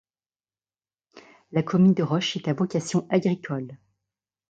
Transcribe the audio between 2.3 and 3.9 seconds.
est à vocation agricole.